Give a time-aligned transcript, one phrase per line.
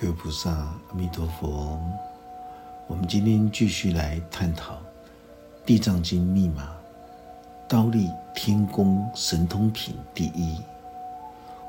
[0.00, 1.76] 各位菩萨，阿弥陀佛。
[2.86, 4.74] 我们今天继续来探讨
[5.66, 6.72] 《地藏经》密码
[7.68, 10.56] “刀立天宫神通品”第一。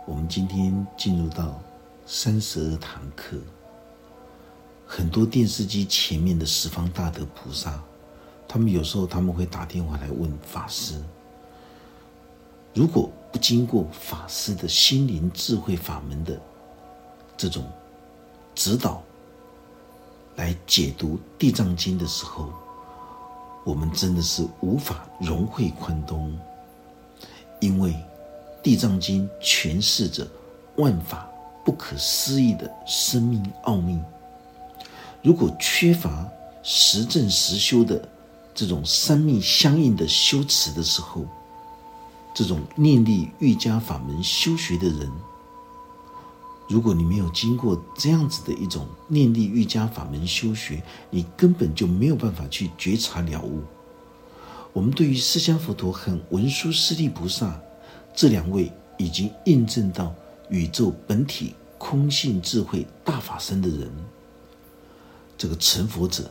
[0.06, 1.60] 我们今天进入到
[2.06, 3.36] 三十二堂课。
[4.86, 7.82] 很多电视机前面的十方大德菩萨，
[8.48, 11.02] 他们有时候他们会打电话来问法师：
[12.75, 16.39] 如果不经过法师的心灵智慧法门的
[17.36, 17.64] 这种
[18.60, 19.02] 指导，
[20.36, 22.52] 来解读《地藏经》的时候，
[23.64, 26.38] 我们真的是无法融会贯通，
[27.62, 27.92] 因为
[28.62, 30.28] 《地藏经》诠释着
[30.76, 31.26] 万法
[31.64, 33.98] 不可思议的生命奥秘。
[35.22, 36.28] 如果缺乏
[36.62, 38.10] 实证实修的
[38.54, 41.23] 这种三密相应的修持的时候，
[42.34, 45.10] 这种念力瑜伽法门修学的人，
[46.70, 53.64] 如果你没有经过这样子的一种念力瑜伽法门修学，你根本就没有办法去觉察了悟。
[54.72, 57.59] 我们对于释迦佛陀和文殊师利菩萨
[58.14, 60.14] 这两位已经印证到
[60.50, 63.92] 宇宙本体空性智慧大法身的人。
[65.36, 66.30] 这个成佛者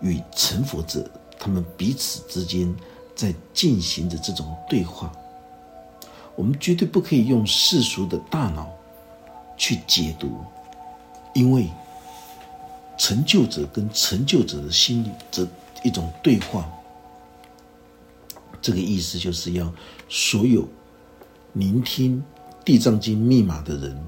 [0.00, 2.74] 与成佛者，他们彼此之间
[3.14, 5.12] 在进行着这种对话。
[6.34, 8.68] 我们绝对不可以用世俗的大脑
[9.58, 10.42] 去解读，
[11.34, 11.68] 因为
[12.96, 15.46] 成就者跟成就者的心理这
[15.84, 16.66] 一种对话，
[18.62, 19.70] 这个意思就是要
[20.08, 20.66] 所有
[21.52, 22.22] 聆听
[22.64, 24.06] 《地藏经》密码的人。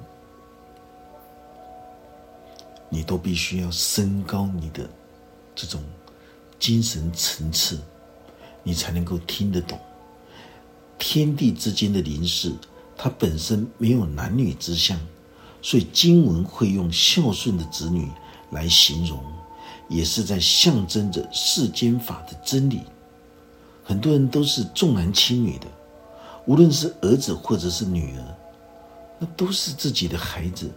[2.92, 4.88] 你都必须要升高你的
[5.54, 5.80] 这种
[6.58, 7.78] 精神层次，
[8.64, 9.78] 你才能够听得懂
[10.98, 12.52] 天地之间的灵事。
[12.96, 14.98] 它本身没有男女之相，
[15.62, 18.08] 所以经文会用孝顺的子女
[18.50, 19.22] 来形容，
[19.88, 22.80] 也是在象征着世间法的真理。
[23.84, 25.66] 很多人都是重男轻女的，
[26.46, 28.24] 无论是儿子或者是女儿，
[29.18, 30.70] 那都是自己的孩子。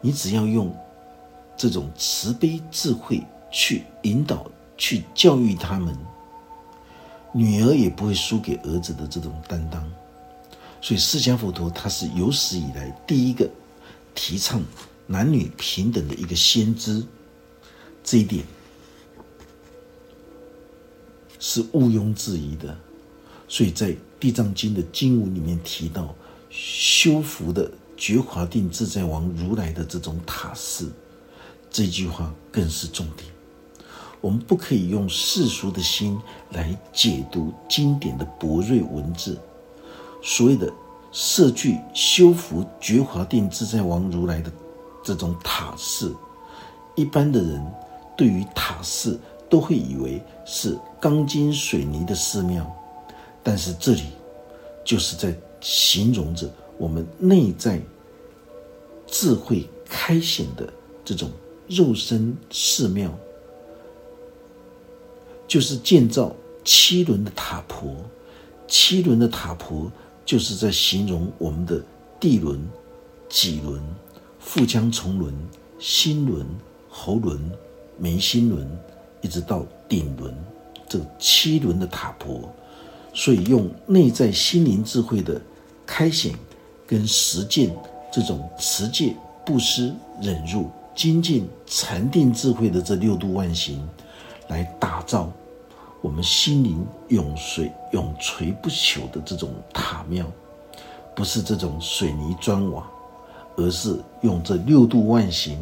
[0.00, 0.74] 你只要用。
[1.60, 4.46] 这种慈悲智慧去引导、
[4.76, 5.92] 去教育他们，
[7.32, 9.82] 女儿也不会输给儿子的这种担当。
[10.80, 13.50] 所以，释迦佛陀他是有史以来第一个
[14.20, 14.60] 提倡
[15.06, 17.06] 男女平等的一个先知，
[18.02, 18.44] 这一点
[21.38, 22.76] 是毋庸置疑的。
[23.46, 26.12] 所以在《地藏经》的经文里面提到，
[26.50, 30.90] 修福的觉华定自在王如来的这种塔寺。
[31.70, 33.30] 这句话更是重点。
[34.20, 36.18] 我们不可以用世俗的心
[36.50, 39.38] 来解读经典的博瑞文字。
[40.24, 40.70] 所谓的
[41.10, 44.50] 设具修福觉华定自在王如来的
[45.02, 46.14] 这种塔寺，
[46.94, 47.64] 一般的人
[48.16, 52.70] 对于塔寺都会以为是钢筋水泥的寺庙，
[53.42, 54.02] 但是这里
[54.84, 57.80] 就是在形容着我们内在
[59.06, 60.68] 智慧开显的
[61.04, 61.30] 这种。
[61.68, 63.10] 肉身寺庙，
[65.46, 67.94] 就是建造七轮的塔婆。
[68.66, 69.92] 七轮的塔婆，
[70.28, 71.82] 就是在形容我们的
[72.20, 72.60] 地轮、
[73.30, 73.82] 脊轮、
[74.38, 75.34] 腹腔重轮、
[75.78, 76.46] 心轮、
[76.86, 77.50] 喉轮、
[77.96, 78.68] 眉心轮，
[79.22, 80.34] 一直到顶轮，
[80.86, 82.46] 这七轮的塔婆。
[83.14, 85.40] 所以，用内在心灵智慧的
[85.86, 86.34] 开显
[86.86, 87.74] 跟实践，
[88.12, 90.70] 这种持戒、布施、忍辱。
[90.94, 93.88] 精进禅定智慧的这六度万行，
[94.48, 95.32] 来打造
[96.00, 100.24] 我们心灵永垂永垂不朽的这种塔庙，
[101.14, 102.88] 不是这种水泥砖瓦，
[103.56, 105.60] 而是用这六度万行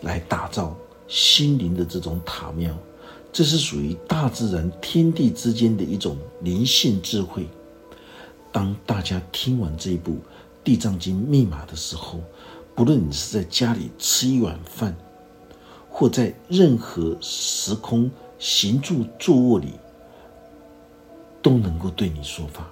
[0.00, 0.74] 来打造
[1.06, 2.74] 心灵的这种塔庙。
[3.32, 7.48] 这是属于大自然天地之间的一种灵性智慧。
[8.50, 10.12] 当大家听完这一部
[10.62, 12.20] 《地藏经》密码的时候，
[12.74, 14.94] 不论你是在家里吃一碗饭，
[15.88, 18.10] 或在任何时空
[18.42, 19.74] 行住坐卧里，
[21.40, 22.68] 都能够对你说法。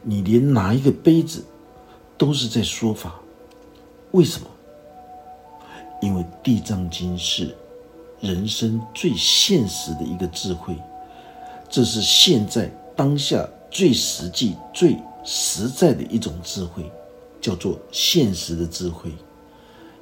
[0.00, 1.44] 你连拿一个杯子
[2.16, 3.20] 都是在说法，
[4.12, 4.46] 为什么？
[6.00, 7.54] 因为《地藏经》是
[8.20, 10.74] 人生最现实的一个智慧，
[11.68, 16.90] 这是现在当下最实际、最实在的一种智慧。
[17.38, 19.12] 叫做现实的智慧。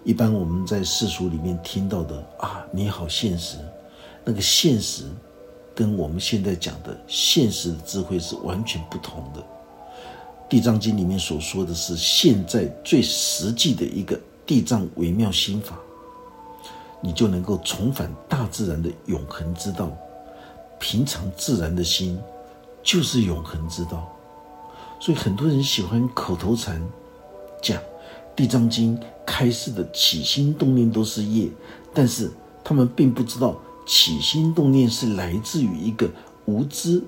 [0.05, 3.57] 一般我们在世俗里面听到的啊，你好现实，
[4.25, 5.05] 那个现实
[5.75, 9.45] 跟我们现在讲的现实的智慧是完全不同的。
[10.49, 15.79] 地藏经里面所说的是现在最实际的一个地藏微妙心法，
[17.01, 19.91] 你就能够重返大自然的永恒之道。
[20.79, 22.21] 平常自然的心，
[22.83, 24.15] 就是永恒之道。
[25.01, 26.83] 所以很多人喜欢口头禅，
[27.63, 27.79] 讲
[28.37, 31.49] 《地藏经》开示的起心动念都是业，
[31.95, 32.31] 但是
[32.63, 36.11] 他们并不知道起心动念是来自于一个
[36.47, 37.03] 无知、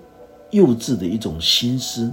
[0.50, 2.12] 幼稚的一种心思。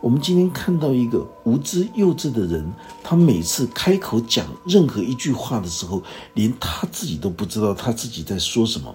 [0.00, 2.72] 我们今天看到一个无知幼稚的人，
[3.04, 6.02] 他每次开口讲任何一句话的时候，
[6.34, 8.92] 连他自己都不知道他自己在说什么。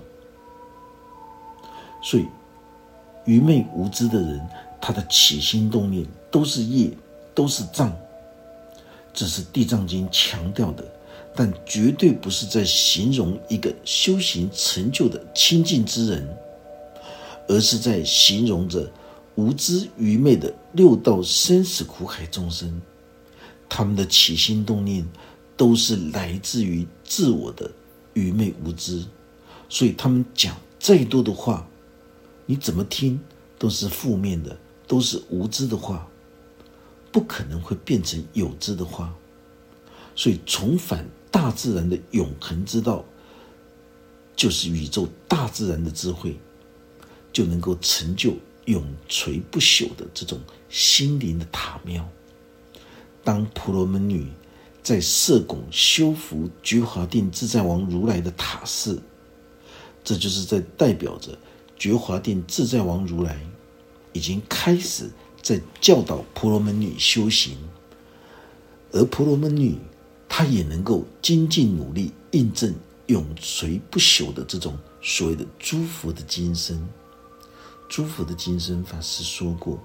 [2.01, 2.25] 所以，
[3.25, 4.47] 愚昧无知的人，
[4.81, 6.91] 他的起心动念都是业，
[7.33, 7.89] 都是障。
[9.13, 10.83] 这是《地藏经》强调的，
[11.37, 16.27] 但绝对不是在形容一个修行成就的清净之人，
[17.47, 18.91] 而是在形容着。
[19.35, 22.81] 无知愚昧的六道生死苦海众生，
[23.69, 25.07] 他们的起心动念
[25.55, 27.69] 都是来自于自我的
[28.15, 29.05] 愚昧无知，
[29.69, 31.69] 所以他们讲再多的话，
[32.47, 33.21] 你怎么听
[33.59, 34.57] 都是负面的，
[34.87, 36.07] 都是无知的话，
[37.11, 39.13] 不可能会变成有知的话。
[40.15, 41.07] 所以重返
[41.37, 43.05] 大自然的永恒之道，
[44.35, 46.35] 就是宇宙大自然的智慧，
[47.31, 48.33] 就能够成就。
[48.65, 50.37] 永垂不朽的这种
[50.67, 52.05] 心灵的塔庙。
[53.23, 54.27] 当婆罗门女
[54.83, 59.01] 在社拱修复觉华定自在王如来的塔寺，
[60.03, 61.39] 这就是在代表着
[61.79, 63.39] 觉华定自在王如来
[64.11, 65.09] 已经开始
[65.41, 67.55] 在教导婆罗门女修行，
[68.91, 69.77] 而婆罗门女
[70.29, 72.73] 他也能够精进努力，印证
[73.07, 76.87] 永垂不朽的这种所谓的诸佛的金身。
[77.89, 79.79] 诸佛的金身法师说过，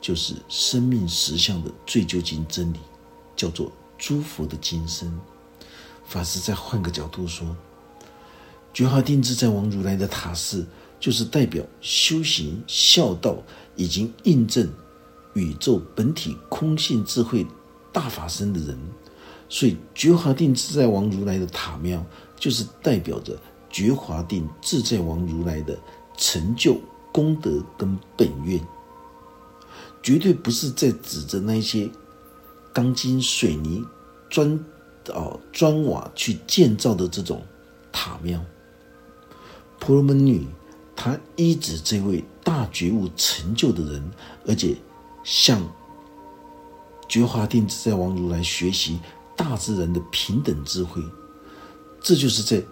[0.00, 2.78] 就是生命实相的最究竟真理，
[3.36, 5.12] 叫做诸佛的金身。
[6.04, 7.54] 法师再换个角度说，
[8.72, 10.66] 觉华定自在王如来的塔寺，
[10.98, 13.36] 就是代表修行孝道
[13.76, 14.66] 已经印证
[15.34, 17.46] 宇宙本体空性智慧
[17.92, 18.78] 大法身的人。
[19.52, 22.02] 所以，觉华定自在王如来的塔庙，
[22.38, 23.38] 就是代表着
[23.68, 25.78] 觉华定自在王如来的
[26.16, 26.80] 成就。
[27.12, 28.58] 功德跟本愿，
[30.02, 31.86] 绝对不是在指着那些
[32.72, 33.84] 钢筋水泥
[34.30, 34.58] 砖
[35.08, 37.42] 哦砖瓦去建造的这种
[37.92, 38.42] 塔庙。
[39.78, 40.46] 婆罗门女
[40.96, 44.10] 她依止这位大觉悟成就的人，
[44.46, 44.74] 而且
[45.22, 45.60] 向
[47.06, 48.98] 觉华定自在王如来学习
[49.36, 51.02] 大自然的平等智慧，
[52.00, 52.62] 这就是在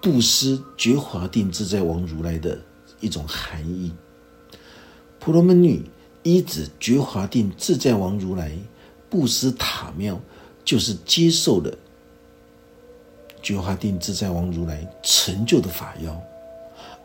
[0.00, 2.58] 布施觉华定自在王如来的。
[3.02, 3.92] 一种含义。
[5.18, 5.84] 婆罗门女
[6.22, 8.56] 依止觉华定自在王如来
[9.10, 10.20] 布施塔庙，
[10.64, 11.76] 就是接受了
[13.42, 16.16] 觉华定自在王如来成就的法要，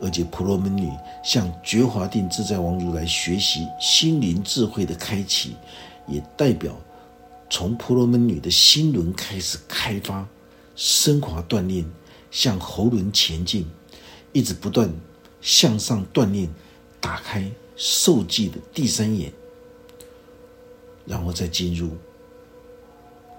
[0.00, 0.88] 而且婆罗门女
[1.24, 5.56] 向觉华定自在王如来学习心灵智慧的开启，
[6.06, 6.76] 也代表
[7.50, 10.26] 从婆罗门女的心轮开始开发、
[10.76, 11.84] 升华、锻炼，
[12.30, 13.66] 向喉轮前进，
[14.32, 14.90] 一直不断。
[15.40, 16.48] 向上锻炼，
[17.00, 19.32] 打开受记的第三眼，
[21.06, 21.90] 然后再进入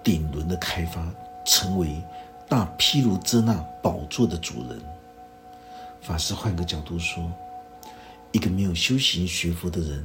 [0.02, 1.14] 顶轮的开发，
[1.46, 2.02] 成为
[2.48, 4.82] 大毗卢遮那宝座的主人。
[6.00, 7.30] 法师换个角度说，
[8.32, 10.02] 一个没有修行学佛的人，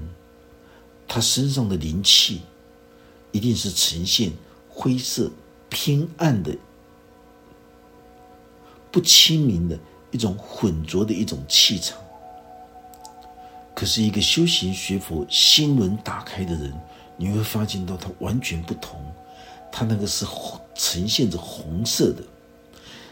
[1.07, 2.41] 他身上的灵气
[3.35, 4.31] 一定是呈现
[4.69, 5.29] 灰色、
[5.67, 6.55] 偏暗的、
[8.91, 9.77] 不清明的。
[10.11, 11.97] 一种混浊的一种气场，
[13.75, 16.73] 可是一个修行学佛、心轮打开的人，
[17.17, 18.97] 你会发现到他完全不同。
[19.69, 20.25] 他那个是
[20.73, 22.23] 呈现着红色的，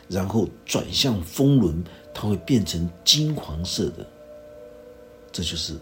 [0.08, 4.08] 然后转向风轮，它会变成金黄色的。
[5.30, 5.78] 这就是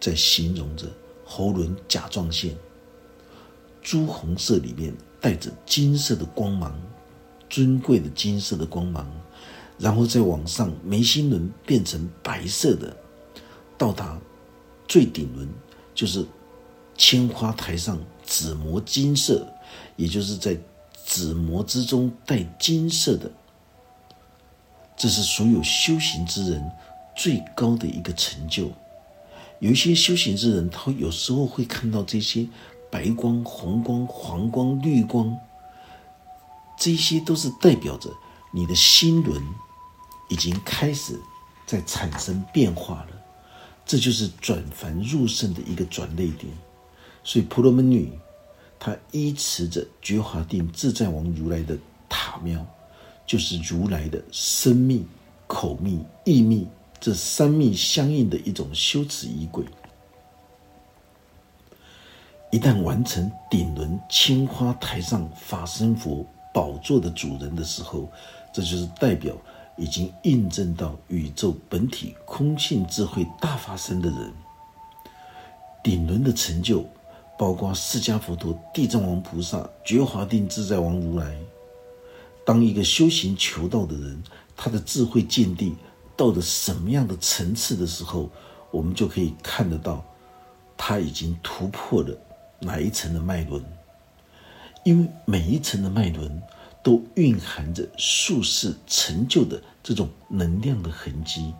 [0.00, 0.86] 在形容着
[1.24, 2.52] 喉轮甲状腺，
[3.88, 6.78] 朱红色里面带着金色的光芒，
[7.48, 9.10] 尊贵的金色的光芒。
[9.78, 12.94] 然后再往上，眉心轮变成白色的，
[13.78, 14.20] 到达
[14.86, 15.48] 最顶轮，
[15.94, 16.22] 就是
[16.98, 19.46] 千花台上紫磨金色，
[19.96, 20.54] 也就是在
[21.06, 23.30] 紫磨之中带金色的。
[24.98, 26.70] 这是所有修行之人
[27.16, 28.70] 最高的一个成就。
[29.60, 32.46] 有一些修行之人，他有时候会看到这些
[32.90, 35.38] 白光、红光、黄光、绿光，
[36.78, 38.10] 这些都是代表着
[38.52, 39.42] 你的心轮。
[40.30, 41.18] 已经开始
[41.66, 43.08] 在产生变化了，
[43.86, 46.52] 这就是转凡入圣的一个转捩点。
[47.24, 48.12] 所以婆罗门女
[48.78, 51.78] 她依持着觉华定自在王如来的
[52.10, 52.62] 塔庙，
[53.26, 55.06] 就是如来的生密、
[55.46, 56.66] 口密、意密
[57.00, 59.64] 这三密相应的一种修持仪轨。
[62.50, 66.24] 一旦完成顶轮青花台上法身佛
[66.54, 68.10] 宝座的主人的时候，
[68.54, 69.34] 这就是代表
[69.76, 74.32] 已经印证到宇宙本体空性智慧大法身的人。
[75.82, 76.86] 顶轮的成就，
[77.38, 81.36] 包括释迦佛陀、地藏王菩萨、觉华定自在王如来。
[82.46, 84.22] 当一个修行求道的人，
[84.56, 85.76] 他的智慧见地
[86.16, 88.30] 到了什么样的层次的时候，
[88.70, 90.02] 我们就可以看得到，
[90.78, 92.18] 他已经突破了。
[92.60, 93.64] 哪一层的脉轮？
[94.84, 96.42] 因为每一层的脉轮
[96.82, 101.52] 都蕴含着术士成就的这种能量的痕迹。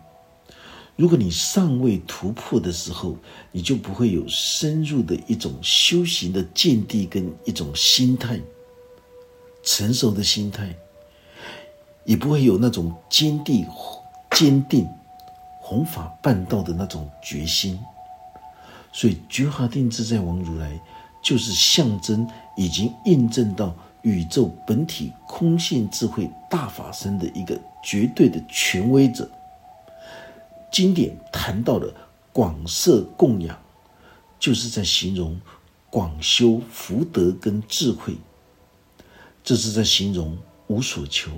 [0.95, 3.15] 如果你尚未突破的时候，
[3.51, 8.39] 你就不会有深入的一种修行的见地跟一种心态，
[9.63, 10.75] 成熟的心态，
[12.03, 13.65] 也不会有那种坚定、
[14.31, 14.85] 坚定
[15.61, 17.79] 弘法办道的那种决心。
[18.91, 20.79] 所以，觉华定自在王如来
[21.21, 22.27] 就是象征
[22.57, 29.29] 已经印证到宇宙本体空性智慧大法身的一个绝对的权威者。
[30.71, 31.93] 经典谈到的
[32.33, 33.57] 广设供养，
[34.39, 35.39] 就是在形容
[35.89, 38.15] 广修福德跟智慧，
[39.43, 41.31] 这是在形容无所求、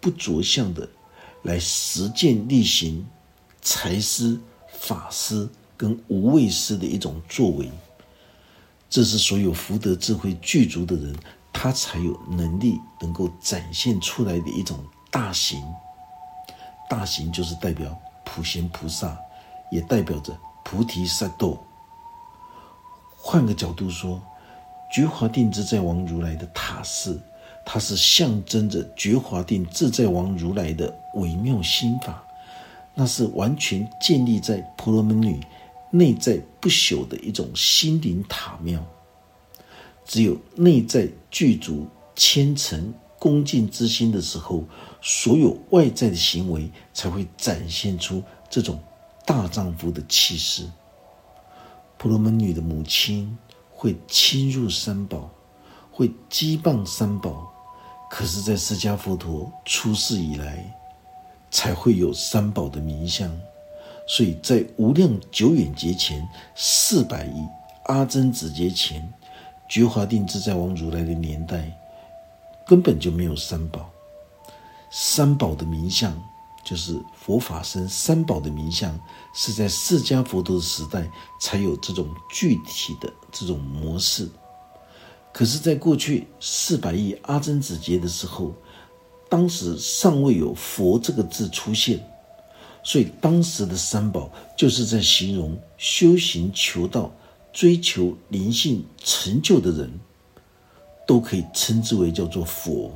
[0.00, 0.88] 不着相的
[1.42, 3.06] 来实践力行
[3.60, 4.38] 财师、
[4.72, 5.48] 法师。
[5.76, 7.70] 跟无畏师的一种作为，
[8.88, 11.14] 这是所有福德智慧具足的人，
[11.52, 14.78] 他才有能力能够展现出来的一种
[15.10, 15.62] 大行。
[16.88, 19.18] 大行就是代表普贤菩萨，
[19.70, 21.58] 也代表着菩提萨埵。
[23.16, 24.22] 换个角度说，
[24.92, 27.20] 觉华定自在王如来的塔寺，
[27.64, 32.22] 它是象征着觉华定自在王如来的微妙心法，
[32.94, 35.40] 那是完全建立在婆罗门女。
[35.90, 38.84] 内在不朽的一种心灵塔庙，
[40.04, 44.64] 只有内在具足虔诚恭敬之心的时候，
[45.00, 48.78] 所有外在的行为才会展现出这种
[49.24, 50.68] 大丈夫的气势。
[51.96, 53.36] 婆罗门女的母亲
[53.70, 55.30] 会侵入三宝，
[55.90, 57.50] 会羁绊三宝，
[58.10, 60.76] 可是，在释迦佛陀出世以来，
[61.50, 63.30] 才会有三宝的名相。
[64.06, 67.44] 所以在无量久远劫前，四百亿
[67.86, 69.12] 阿僧子劫前，
[69.68, 71.76] 觉华定自在王如来的年代，
[72.66, 73.90] 根本就没有三宝。
[74.90, 76.16] 三宝的名相，
[76.64, 78.98] 就是佛法僧三宝的名相，
[79.34, 81.10] 是在释迦佛陀的时代
[81.40, 84.28] 才有这种具体的这种模式。
[85.32, 88.54] 可是，在过去四百亿阿僧子劫的时候，
[89.28, 92.00] 当时尚未有“佛”这个字出现。
[92.88, 97.12] 所以，当时的三宝就是在形容修行求道、
[97.52, 99.98] 追求灵性成就的人，
[101.04, 102.92] 都可以称之为叫做佛。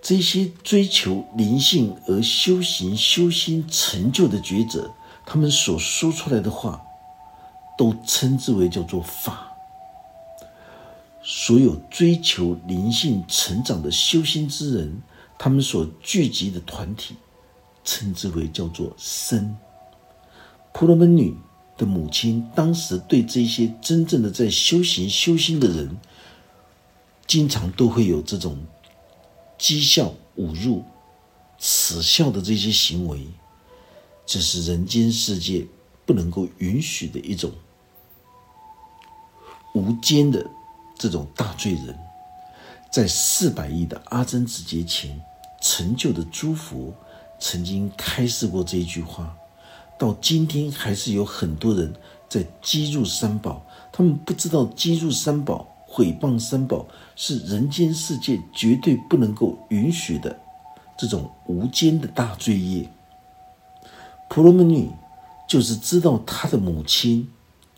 [0.00, 4.88] 这些追求灵性而修行、修心成就的觉者，
[5.26, 6.80] 他们所说出来的话，
[7.76, 9.50] 都称之为叫做法。
[11.20, 15.02] 所有追求灵性成长的修心之人，
[15.36, 17.16] 他们所聚集的团体。
[17.84, 19.56] 称之为叫做生。
[20.72, 21.36] 婆罗门女
[21.76, 25.96] 的母亲当时对这些真正的在修行修心的人，
[27.26, 28.58] 经常都会有这种
[29.58, 30.82] 讥笑、侮辱、
[31.58, 33.26] 耻笑的这些行为，
[34.26, 35.66] 这是人间世界
[36.04, 37.52] 不能够允许的一种
[39.74, 40.44] 无间的
[40.98, 41.98] 这种大罪人，
[42.90, 45.20] 在四百亿的阿僧子劫前
[45.60, 46.92] 成就的诸佛。
[47.46, 49.36] 曾经开示过这一句话，
[49.98, 51.92] 到今天还是有很多人
[52.26, 53.62] 在积入三宝。
[53.92, 60.34] 他们不知道积入三宝、毁谤三宝是人间世界绝对不能够允许的
[60.96, 62.88] 这种无间的大罪业。
[64.30, 64.88] 婆罗门女
[65.46, 67.28] 就是知道她的母亲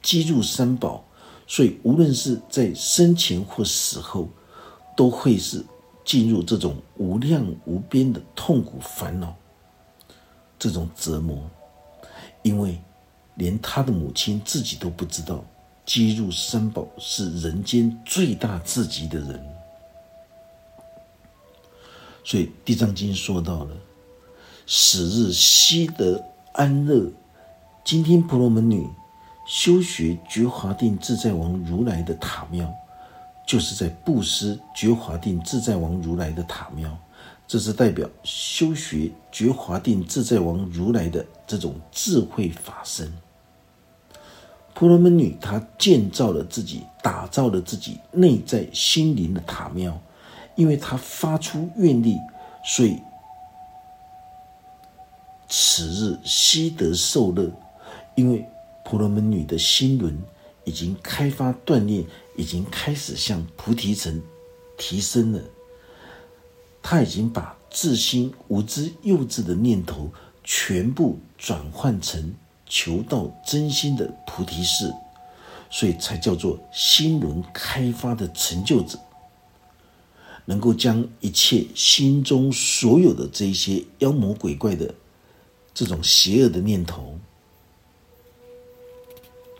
[0.00, 1.02] 积入三宝，
[1.48, 4.28] 所以无论是在生前或死后，
[4.96, 5.64] 都会是
[6.04, 9.34] 进入这种无量无边的痛苦烦恼。
[10.58, 11.38] 这种折磨，
[12.42, 12.80] 因为
[13.34, 15.44] 连他的母亲自己都不知道，
[15.84, 19.46] 积入三宝是人间最大至极的人。
[22.24, 23.76] 所以《地藏经》说到了
[24.66, 27.10] ：“死日悉得安乐。”
[27.84, 28.84] 今天婆罗门女
[29.46, 32.68] 修学觉华定自在王如来的塔庙，
[33.46, 36.98] 就是在布施觉华定自在王如来的塔庙。
[37.48, 43.12] 这是代表修学觉华定自在王如来的这种智慧法身。
[44.74, 49.98] 婆罗门女她建造了自己，打造了自己内在心灵的塔庙，
[50.54, 52.18] 因为她发出愿力，
[52.64, 52.98] 所以
[55.48, 57.50] 此日悉得受乐。
[58.16, 58.44] 因为
[58.84, 60.18] 婆罗门女的心轮
[60.64, 62.04] 已经开发锻炼，
[62.36, 64.20] 已经开始向菩提层
[64.76, 65.40] 提升了。
[66.88, 70.08] 他已经把自心无知幼稚的念头
[70.44, 72.32] 全部转换成
[72.64, 74.94] 求道真心的菩提士，
[75.68, 78.96] 所以才叫做心轮开发的成就者，
[80.44, 84.94] 能够将一切心中所有的这些妖魔鬼怪的
[85.74, 87.18] 这种邪恶的念头，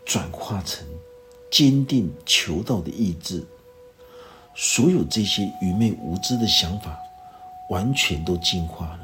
[0.05, 0.87] 转化成
[1.51, 3.45] 坚定求道的意志，
[4.55, 6.97] 所有这些愚昧无知的想法。
[7.69, 8.99] 完全都净化了。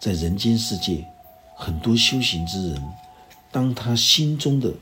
[0.00, 1.06] 在人间世界，
[1.54, 2.92] 很多修行之人，
[3.50, 4.72] 当他心中的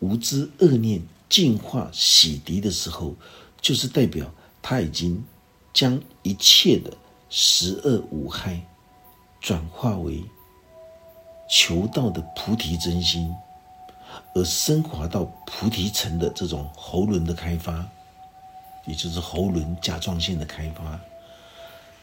[0.00, 3.14] 无知恶念净化洗涤的时候，
[3.60, 5.24] 就是代表他已经
[5.72, 6.92] 将一切的
[7.30, 8.60] 十恶无害
[9.40, 10.22] 转化为
[11.48, 13.34] 求道的菩提真心，
[14.34, 17.86] 而升华到菩提层的这种喉轮的开发，
[18.86, 21.00] 也就是喉轮甲状腺的开发。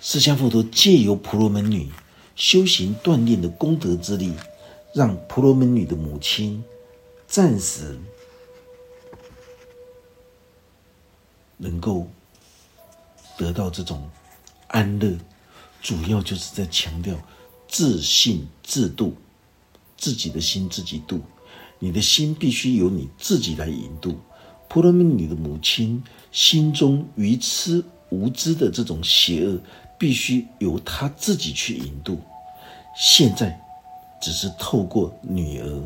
[0.05, 1.89] 释迦佛陀借由婆罗门女
[2.35, 4.33] 修行锻炼的功德之力，
[4.93, 6.61] 让婆罗门女的母亲
[7.25, 7.97] 暂时
[11.55, 12.05] 能够
[13.37, 14.09] 得到这种
[14.67, 15.17] 安乐。
[15.81, 17.17] 主要就是在强调
[17.69, 19.15] 自信自度，
[19.95, 21.21] 自己的心自己度。
[21.79, 24.19] 你的心必须由你自己来引渡。
[24.67, 29.57] 婆罗门女的母亲心中愚痴无知的这种邪恶。
[30.03, 32.19] 必须由他自己去引渡，
[32.93, 33.57] 现在
[34.19, 35.81] 只是透过女儿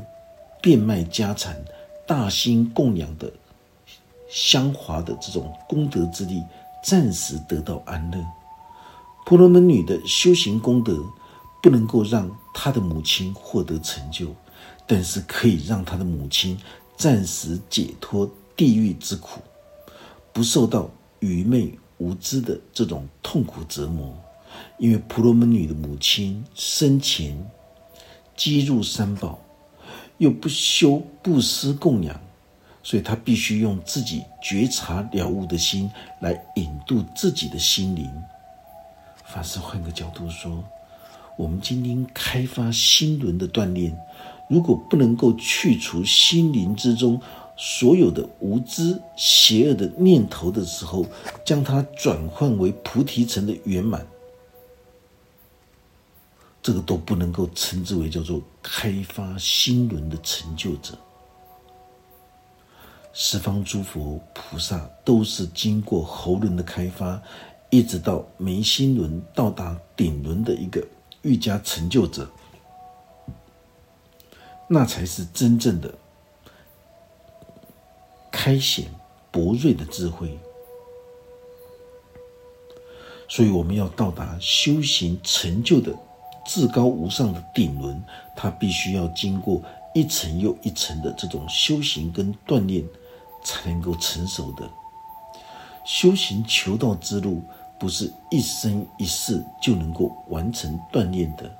[0.60, 1.56] 变卖家产、
[2.08, 3.32] 大兴供养的
[4.27, 6.43] 香华的这种功德之力，
[6.84, 8.17] 暂时得到安乐。
[9.23, 10.99] 婆罗门女的修行功德
[11.62, 14.34] 不能够让她的母亲获得成就，
[14.88, 16.60] 但是可以让她的母亲
[16.97, 19.41] 暂时解脱地狱之苦，
[20.34, 21.77] 不受到愚昧。
[21.98, 24.14] 无知的这种痛苦折磨，
[24.78, 27.36] 因为婆罗门女的母亲生前
[28.36, 29.40] 积入三宝，
[30.18, 32.20] 又不修布施供养，
[32.84, 35.90] 所以她必须用自己觉察了悟的心
[36.22, 38.10] 来引渡自己的心灵。
[39.26, 40.64] 法师换个角度说，
[41.36, 43.98] 我们今天开发心轮的锻炼，
[44.48, 47.20] 如果不能够去除心灵之中。
[47.58, 51.06] 所有的无知、邪恶的念头的时候，
[51.43, 54.06] 将它转换为菩提城的圆满，
[56.62, 60.96] 这个都不能够称之为叫做开发心轮的成就者。
[63.12, 67.20] 十方诸佛菩萨都是经过喉轮的开发，
[67.72, 70.86] 一直到眉心轮到达顶轮的一个
[71.24, 72.30] 愈加成就者，
[74.70, 75.91] 那才是真正的。
[78.39, 78.86] 开显
[79.32, 80.38] 博瑞的智慧，
[83.28, 85.91] 所以我们要到达修行成就的
[86.45, 88.00] 至高无上的顶轮，
[88.36, 89.60] 它必须要经过
[89.95, 92.86] 一层又一层的这种修行跟锻炼，
[93.43, 94.69] 才能够成熟的。
[95.84, 97.41] 修行求道之路，
[97.80, 101.57] 不是一生一世就能够完成锻炼的。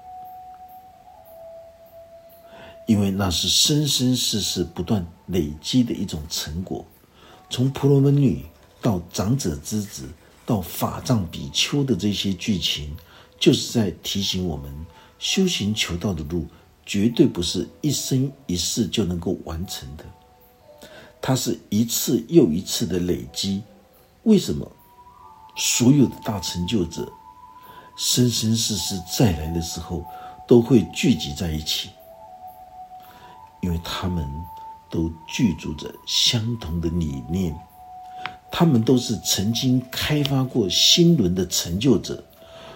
[2.88, 6.84] 因为那是生生世世不断累积的一种成果，
[7.50, 8.46] 从婆罗门女
[8.82, 10.08] 到长者之子
[10.46, 12.96] 到法藏比丘的这些剧情，
[13.38, 14.74] 就是在提醒我们，
[15.20, 16.48] 修行求道的路
[16.86, 20.06] 绝对不是一生一世就能够完成的，
[21.22, 23.62] 它是一次又一次的累积。
[24.24, 24.70] 为什么
[25.58, 27.06] 所有的大成就者，
[27.98, 30.06] 生生世世再来的时候，
[30.48, 31.90] 都会聚集在一起？
[33.62, 34.28] 因为他们
[34.90, 37.54] 都具足着相同的理念，
[38.52, 42.24] 他们都是曾经开发过心轮的成就者，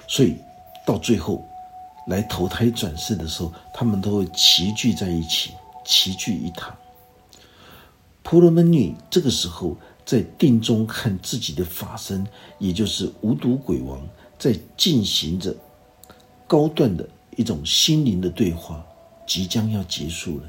[0.08, 0.36] 所以
[0.86, 1.48] 到最后
[2.08, 5.52] 来投胎转世的时候，他们都会齐聚在一起，
[5.86, 6.76] 齐聚一堂。
[8.24, 12.26] 婆罗门女这个时候在定中看自己的法身，
[12.60, 14.00] 也就是无毒鬼王，
[14.38, 15.56] 在进行着
[16.48, 18.84] 高段的一种心灵的对话，
[19.26, 20.44] 即将要结束了。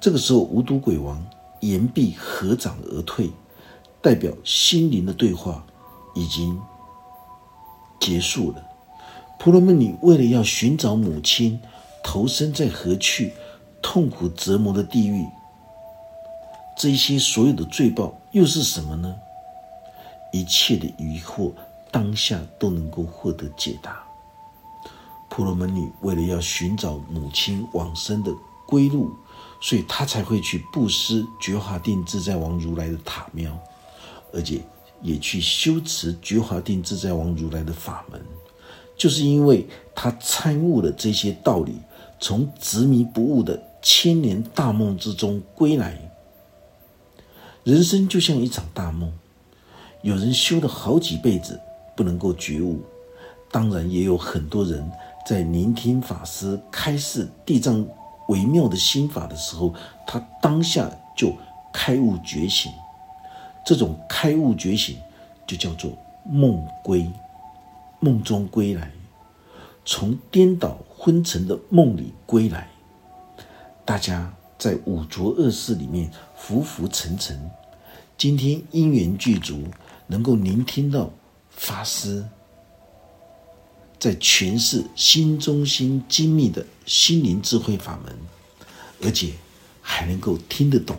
[0.00, 1.24] 这个时候，无毒鬼王
[1.60, 3.30] 言毕合掌而退，
[4.00, 5.64] 代表心灵的对话
[6.14, 6.60] 已经
[7.98, 8.62] 结束了。
[9.38, 11.60] 婆罗门女为了要寻找母亲，
[12.02, 13.32] 投身在何去
[13.82, 15.26] 痛苦折磨的地狱，
[16.76, 19.14] 这一些所有的罪报又是什么呢？
[20.32, 21.52] 一切的疑惑
[21.90, 24.02] 当下都能够获得解答。
[25.28, 28.32] 婆罗门女为了要寻找母亲往生的
[28.66, 29.10] 归路，
[29.60, 33.58] 所以他才会去布施觉华定自在王如来的塔庙，
[34.32, 34.60] 而且
[35.02, 38.20] 也去修持觉华定自在王如来的法门。
[38.96, 41.74] 就是因为他参悟了这些道理，
[42.18, 46.00] 从执迷不悟的千年大梦之中归来。
[47.62, 49.12] 人生就像一场大梦，
[50.02, 51.60] 有人修了好几辈子
[51.96, 52.80] 不能够觉悟，
[53.50, 54.88] 当然也有很多人
[55.26, 57.84] 在聆听法师开示地藏
[58.28, 59.74] 微妙的心法的时候，
[60.06, 61.32] 他当下就
[61.72, 62.72] 开悟觉醒。
[63.64, 64.96] 这种开悟觉醒
[65.46, 65.90] 就叫做
[66.24, 67.10] 梦归。
[67.98, 68.90] 梦中归来，
[69.84, 72.68] 从颠倒昏沉的梦里归来。
[73.84, 77.50] 大家在五浊恶世里面浮浮沉沉，
[78.18, 79.64] 今天因缘具足，
[80.06, 81.10] 能够聆听到
[81.48, 82.24] 法师
[83.98, 88.14] 在诠释心中心精密的心灵智慧法门，
[89.02, 89.32] 而且
[89.80, 90.96] 还能够听得懂，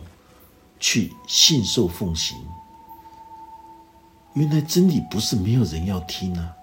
[0.80, 2.38] 去信受奉行。
[4.34, 6.54] 原来真理不是没有人要听啊！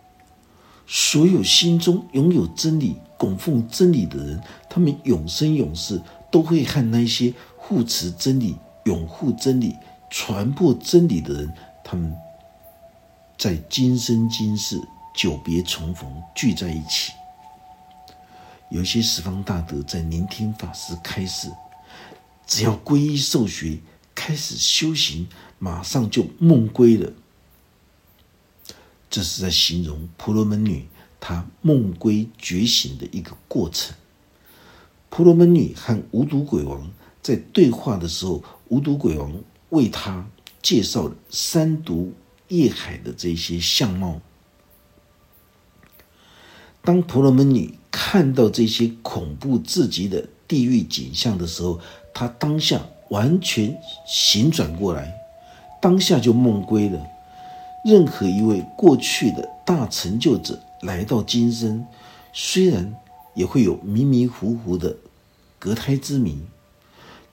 [0.87, 9.75] 所有心中拥有真理、供奉真理的人，他们永生永世都会和那些护持真理、拥护真理、
[10.11, 12.15] 传播真理的人，他们
[13.39, 14.81] 在今生今世
[15.15, 17.13] 久别重逢，聚在一起。
[18.69, 21.49] 有些十方大德在聆听法师开示，
[22.45, 23.79] 只要皈依受学，
[24.15, 25.29] 开始修行，
[25.61, 27.13] 马上就梦归了。
[29.09, 30.89] 这是在形容婆罗门女
[31.21, 33.95] 她梦归觉醒的一个过程。
[35.09, 36.91] 婆罗门女和无毒鬼王
[37.23, 39.33] 在对话的时候，无毒鬼王
[39.69, 40.27] 为她
[40.61, 42.13] 介绍了三毒
[42.49, 44.21] 业海的这些相貌。
[46.85, 51.81] 当婆罗门女看到这些恐怖至极的地狱景象的时候，
[52.13, 53.75] 她当下完全
[54.07, 55.15] 醒转过来，
[55.81, 57.01] 当下就梦归了。
[57.87, 61.87] 任何一位过去的大成就者来到今生，
[62.35, 62.95] 虽然
[63.35, 64.95] 也会有迷迷糊糊的
[65.59, 66.39] 隔胎之谜，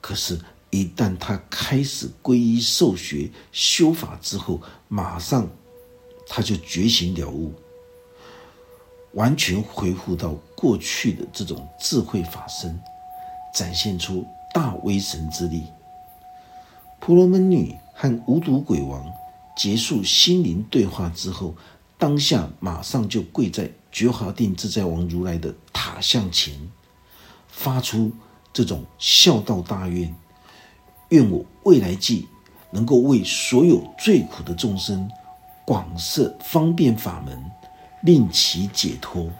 [0.00, 0.38] 可是，
[0.70, 5.46] 一旦他开始皈依受学修法之后，马上
[6.26, 7.52] 他就觉醒了悟，
[9.14, 12.80] 完全恢复到过去的这种智慧法身，
[13.54, 15.64] 展现出大威神之力。
[17.00, 19.04] 婆罗门女和无毒鬼王。
[19.54, 21.54] 结束心灵对话之后，
[21.98, 26.54] 当下马上就跪在觉华定自在王如来的塔像前，
[27.48, 28.10] 发出
[28.50, 30.12] 这种孝道大愿：
[31.10, 32.26] 愿我未来际
[32.70, 35.06] 能够为所有最苦的众生
[35.66, 37.38] 广设方便法门，
[38.02, 39.30] 令其解脱。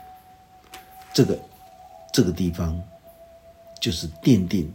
[1.12, 1.38] 这个
[2.12, 2.80] 这个地方
[3.80, 4.72] 就是奠定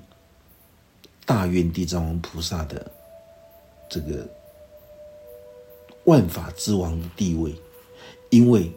[1.25, 2.91] 大愿地藏王菩萨的
[3.89, 4.27] 这个。
[6.05, 7.53] 万法之王的地位，
[8.29, 8.71] 因为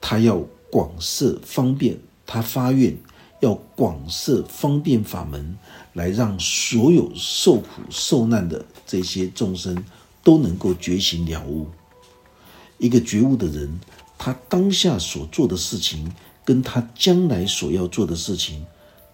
[0.00, 0.38] 他要
[0.70, 2.96] 广设方便，他发愿
[3.40, 5.58] 要广设方便法门，
[5.94, 9.84] 来让所有受苦受难的这些众生
[10.22, 11.66] 都能够觉醒了悟。
[12.78, 13.80] 一个觉悟的人，
[14.18, 16.12] 他当下所做的事情，
[16.44, 18.66] 跟他将来所要做的事情，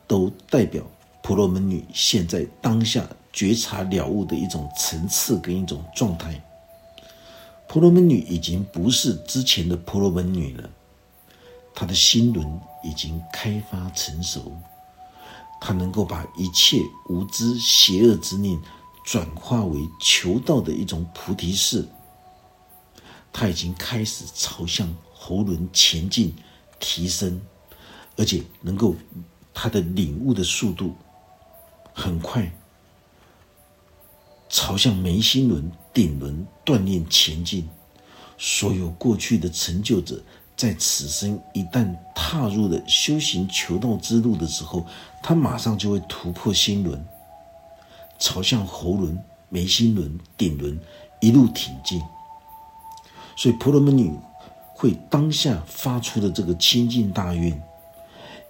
[0.07, 0.83] 都代表
[1.23, 6.43] 婆罗门女现在当下觉察了悟的一种层次跟一种状态。
[7.69, 10.71] 婆罗门女已经不是之前的婆罗门女了，
[11.75, 12.47] 她的心轮
[12.83, 14.53] 已经开发成熟，
[15.61, 18.59] 她能够把一切无知邪恶之念
[19.05, 21.87] 转化为求道的一种菩提式。
[23.37, 26.33] 他已经开始朝向喉轮前进
[26.79, 27.41] 提升，
[28.17, 28.95] 而且能够
[29.53, 30.95] 他的领悟的速度
[31.93, 32.49] 很快。
[34.49, 37.69] 朝向眉心轮、顶轮锻炼前进。
[38.39, 40.23] 所有过去的成就者，
[40.57, 44.87] 在此生一旦踏入了修行求道之路的时候，
[45.25, 47.05] 他马上就会突破心轮，
[48.21, 49.19] 朝向喉轮、
[49.49, 50.79] 眉心轮、顶轮
[51.21, 52.01] 一路挺进。
[53.37, 54.13] 所以婆罗门女
[54.75, 57.63] 会当下发出的这个清净大愿，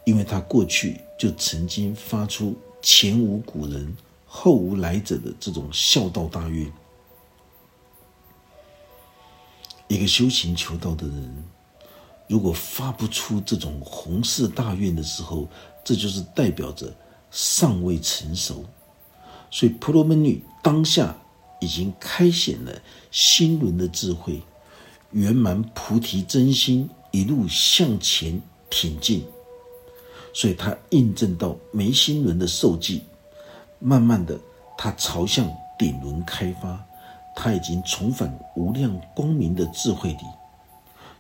[0.05, 6.70] 因为她过去就曾经发出前无古人后无来者的这种孝道大愿。
[9.87, 11.44] 一个修行求道的人，
[12.27, 15.47] 如果发不出这种宏誓大愿的时候，
[15.85, 16.92] 这就是代表着
[17.31, 18.64] 尚未成熟。
[19.51, 21.16] 所以婆罗门女当下
[21.61, 22.73] 已经开显了
[23.11, 24.42] 心轮的智慧，
[25.14, 29.24] 圆满菩提真心，一路向前挺进。
[30.33, 33.05] 所以他印证到眉心轮的受记，
[33.79, 34.37] 慢慢的，
[34.77, 35.48] 他朝向
[35.79, 36.85] 顶轮开发。
[37.37, 40.24] 他已经重返无量光明的智慧里，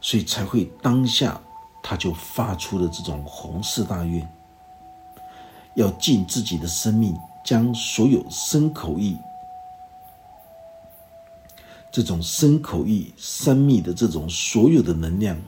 [0.00, 1.40] 所以才会当下
[1.80, 4.28] 他就发出了这种宏誓大愿，
[5.76, 9.16] 要尽自己的生命，将所有身口意
[11.94, 15.40] 这种身口意三密的这种所有的能量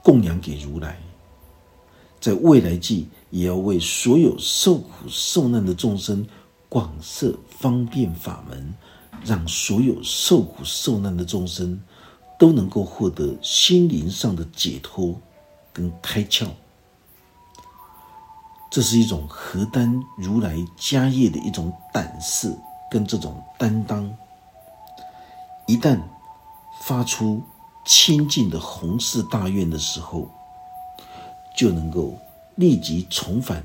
[0.00, 0.96] 供养给如来，
[2.20, 6.24] 在未来际也要为所有受苦受难的众生
[6.68, 8.72] 广设方便法门。
[9.24, 11.80] 让所有受苦受难的众生
[12.38, 15.18] 都能够获得心灵上的解脱
[15.72, 16.46] 跟开窍，
[18.70, 22.54] 这是一种何担如来家业的一种胆识
[22.90, 24.14] 跟这种担当。
[25.66, 26.00] 一旦
[26.80, 27.42] 发出
[27.84, 30.28] 清净的弘誓大愿的时候，
[31.56, 32.18] 就能够
[32.56, 33.64] 立即重返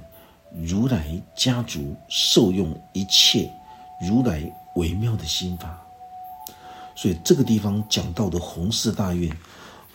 [0.54, 3.52] 如来家族，受用一切
[4.08, 4.52] 如来。
[4.76, 5.78] 微妙的心法，
[6.96, 9.36] 所以这个地方讲到的弘誓大愿，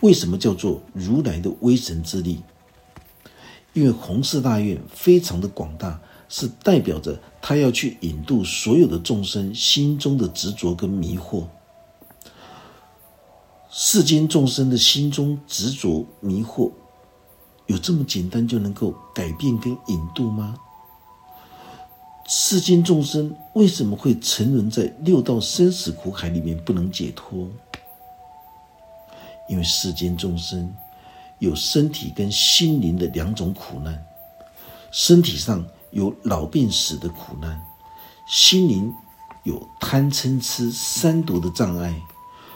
[0.01, 2.43] 为什么叫做如来的威神之力？
[3.73, 11.45] 因为弘誓大愿非常的广大，是代表着他要去引渡所有的众生心中的执着跟迷惑。
[13.77, 16.71] 世间众生的心中执着迷惑，
[17.65, 20.55] 有这么简单就能够改变跟引渡吗？
[22.25, 27.49] 世间众生为什么会沉沦在六道生死苦海里面不能解脱？
[29.49, 30.73] 因为世间众生
[31.39, 34.01] 有身体跟心灵的两种苦难，
[34.89, 35.61] 身体上
[35.91, 37.61] 有老病死的苦难，
[38.25, 38.89] 心灵
[39.43, 41.93] 有贪嗔痴三毒的障碍，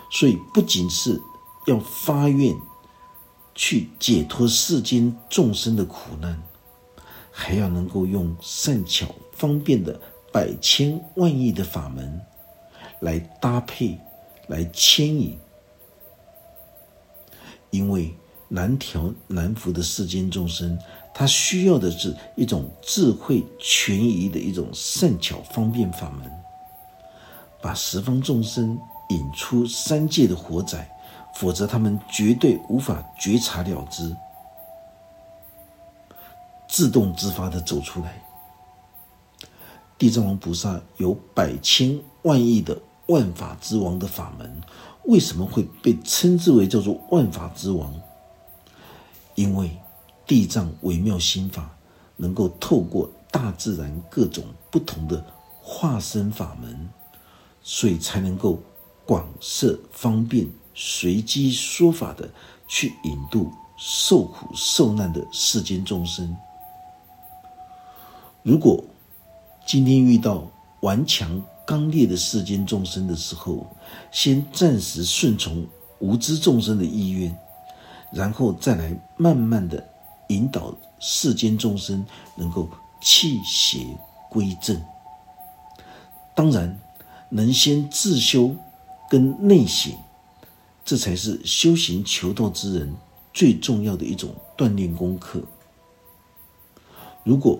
[0.09, 1.21] 所以不仅是
[1.65, 2.55] 要发愿
[3.55, 6.41] 去解脱世间众生的苦难。
[7.31, 9.97] 还要能够用善巧方便的
[10.29, 12.19] 百千万亿的法门
[12.99, 13.97] 来搭配、
[14.47, 15.39] 来牵引，
[17.69, 18.13] 因为
[18.49, 20.77] 难调难服的世间众生，
[21.13, 26.29] 他需要的是一种智慧权宜的一种善巧方便法门，
[27.61, 28.77] 把十方众生
[29.09, 30.89] 引出三界的火灾，
[31.35, 34.15] 否则他们绝对无法觉察了之。
[36.67, 38.23] 自动自发的走出来。
[39.97, 44.61] 地藏王菩萨有百千万亿的万法之王的法门，
[45.05, 47.93] 为什么会被称之为叫做万法之王？
[49.35, 49.77] 因为
[50.25, 51.69] 地藏微妙心法
[52.15, 55.25] 能够透过大自然各种不同的
[55.61, 56.89] 化身法门，
[57.61, 58.59] 所以才能够
[59.09, 62.29] 广设方便、随机说法的
[62.67, 66.37] 去引渡受苦受难的世间众生。
[68.43, 68.83] 如果
[69.65, 70.47] 今天遇到
[70.81, 73.65] 顽强刚烈的世间众生的时候，
[74.11, 75.65] 先暂时顺从
[75.97, 77.35] 无知众生的意愿，
[78.13, 79.83] 然后再来慢慢的
[80.27, 82.69] 引导世间众生能够
[83.01, 83.97] 弃邪
[84.29, 84.79] 归正。
[86.35, 86.79] 当然，
[87.29, 88.55] 能先自修
[89.09, 89.91] 跟内省，
[90.85, 92.95] 这才是修行求道之人
[93.33, 95.41] 最重要的一种锻炼功课。
[97.23, 97.59] 如果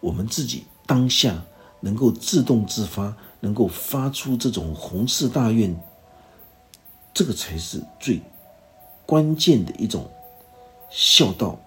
[0.00, 1.42] 我们自己当下
[1.80, 5.74] 能够自动自发，能够发出这种宏誓大愿，
[7.12, 8.20] 这个才是最
[9.06, 10.10] 关键的一种
[10.90, 11.58] 孝道、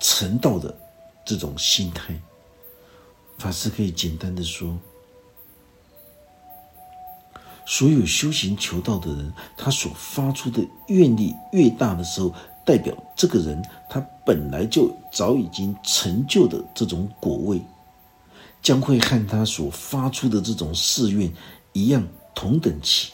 [0.00, 0.76] 成道的
[1.24, 2.20] 这种心态。
[3.38, 4.76] 法师可以简单的说，
[7.66, 12.32] 所有修行求道的人，他所发出的愿力越大的时候。
[12.64, 17.62] 代表这个人，他本来就早已经成就的这种果位，
[18.60, 21.32] 将会和他所发出的这种誓愿
[21.72, 23.12] 一样同等起，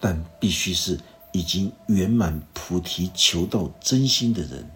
[0.00, 0.98] 但必须是
[1.30, 4.68] 已经圆满菩提求道真心的人。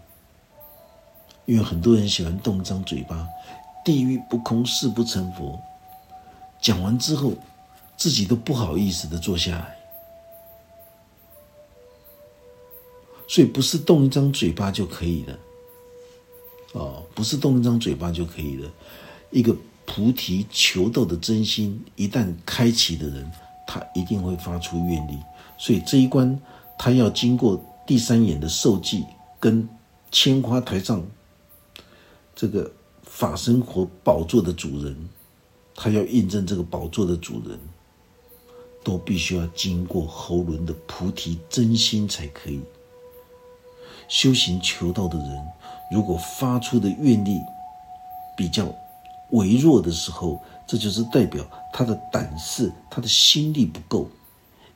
[1.46, 3.26] 因为很多人喜欢动张嘴巴
[3.84, 5.60] ，“地狱不空，誓不成佛”，
[6.62, 7.32] 讲完之后，
[7.96, 9.76] 自己都不好意思的坐下来。
[13.26, 15.38] 所以不是动一张嘴巴就可以了，
[16.72, 18.70] 哦，不是动一张嘴巴就可以了。
[19.30, 23.28] 一个菩提求道的真心一旦开启的人，
[23.66, 25.18] 他一定会发出愿力。
[25.58, 26.38] 所以这一关，
[26.78, 29.04] 他要经过第三眼的受记，
[29.40, 29.66] 跟
[30.12, 31.04] 千花台上
[32.36, 32.70] 这个
[33.02, 35.08] 法身活宝座的主人，
[35.74, 37.58] 他要印证这个宝座的主人，
[38.84, 42.60] 都必须要经过喉轮的菩提真心才可以。
[44.06, 45.46] 修行求道的人，
[45.90, 47.40] 如果发出的愿力
[48.36, 48.72] 比较
[49.30, 54.08] 微弱的时候，这就是代表他的胆识、他的心力不够。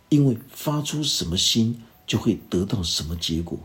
[0.08, 3.58] 因为发出什么心，就会得到什么结果。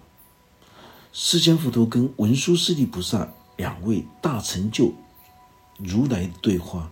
[1.14, 4.92] 释迦佛陀跟文殊师利菩萨两位大成就
[5.78, 6.92] 如来对话，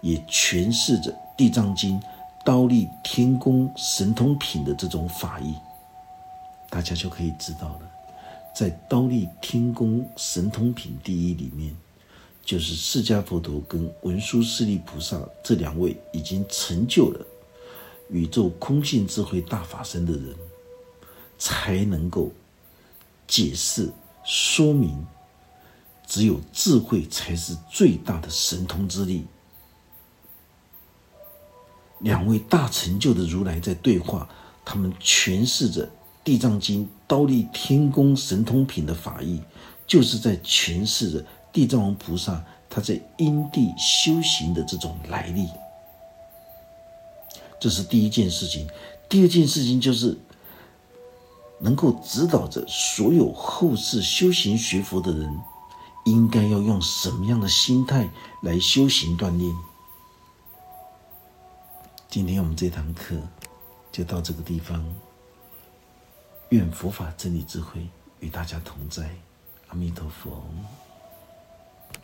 [0.00, 2.00] 也诠释着《地藏经》
[2.46, 5.56] 刀立天宫神通品的这种法义。
[6.70, 7.90] 大家就可以知道了，
[8.54, 11.74] 在《刀立天宫神通品第一》里面，
[12.44, 17.26] 就是释迦佛陀跟文殊师利菩萨这两位已经成就了。
[18.10, 20.32] 宇宙空性智慧大法身的人，
[21.38, 22.30] 才能够
[23.26, 23.90] 解释
[24.24, 25.04] 说明，
[26.06, 29.26] 只有智慧才是最大的神通之力。
[32.00, 34.28] 两位大成就的如来在对话，
[34.64, 35.86] 他们诠释着
[36.22, 39.40] 《地藏经》刀立天宫神通品的法义，
[39.86, 45.48] 就是在诠释着地藏王菩萨他在因地修行的这种来历。
[47.58, 48.68] 这是第一件事情，
[49.08, 50.18] 第二件事情就是
[51.58, 55.40] 能够指导着所有后世修行学佛的人，
[56.04, 58.10] 应该要用什么样的心态
[58.42, 59.50] 来修行锻炼。
[62.16, 63.14] 今天我们这堂课
[63.92, 64.82] 就到这个地方，
[66.48, 67.86] 愿佛法真理智慧
[68.20, 69.14] 与大家同在，
[69.68, 70.42] 阿弥陀佛。